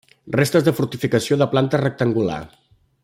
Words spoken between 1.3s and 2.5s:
de planta rectangular.